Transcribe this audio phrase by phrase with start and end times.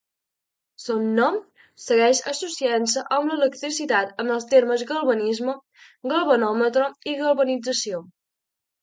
[0.85, 1.37] Son nom
[1.83, 5.59] segueix associant-se amb l'electricitat en els termes galvanisme,
[6.17, 8.07] galvanòmetre i galvanització.